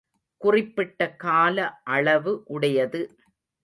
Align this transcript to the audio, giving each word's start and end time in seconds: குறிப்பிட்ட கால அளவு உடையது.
குறிப்பிட்ட 0.41 1.09
கால 1.17 1.57
அளவு 1.91 2.43
உடையது. 2.47 3.01